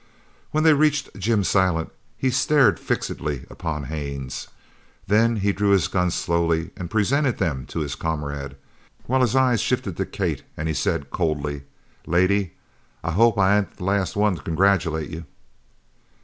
When 0.49 0.63
they 0.63 0.73
reached 0.73 1.13
Jim 1.15 1.43
Silent 1.43 1.91
he 2.17 2.31
stared 2.31 2.79
fixedly 2.79 3.45
upon 3.51 3.83
Haines. 3.83 4.47
Then 5.05 5.35
he 5.35 5.51
drew 5.53 5.69
his 5.69 5.87
guns 5.87 6.15
slowly 6.15 6.71
and 6.75 6.89
presented 6.89 7.37
them 7.37 7.67
to 7.67 7.81
his 7.81 7.93
comrade, 7.93 8.55
while 9.05 9.21
his 9.21 9.35
eyes 9.35 9.61
shifted 9.61 9.97
to 9.97 10.07
Kate 10.07 10.41
and 10.57 10.67
he 10.67 10.73
said 10.73 11.11
coldly: 11.11 11.65
"Lady, 12.07 12.53
I 13.03 13.11
hope 13.11 13.37
I 13.37 13.55
ain't 13.59 13.77
the 13.77 13.83
last 13.83 14.15
one 14.15 14.37
to 14.37 14.41
congratulate 14.41 15.11
you!" 15.11 15.25